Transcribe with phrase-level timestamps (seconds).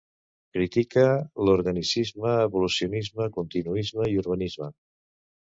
[0.57, 1.03] Critica
[1.47, 4.73] l'organicisme, evolucionisme, continuisme i urbanisme.